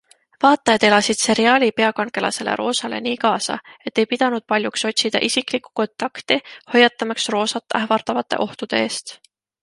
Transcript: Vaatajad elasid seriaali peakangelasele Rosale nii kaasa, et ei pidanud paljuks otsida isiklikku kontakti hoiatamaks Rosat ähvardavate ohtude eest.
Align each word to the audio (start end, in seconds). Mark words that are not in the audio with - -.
Vaatajad 0.43 0.83
elasid 0.87 1.19
seriaali 1.23 1.67
peakangelasele 1.79 2.55
Rosale 2.61 3.01
nii 3.07 3.19
kaasa, 3.25 3.57
et 3.89 4.01
ei 4.03 4.05
pidanud 4.13 4.45
paljuks 4.53 4.85
otsida 4.89 5.21
isiklikku 5.27 5.71
kontakti 5.81 6.39
hoiatamaks 6.73 7.29
Rosat 7.35 7.77
ähvardavate 7.81 8.41
ohtude 8.47 8.81
eest. 8.87 9.15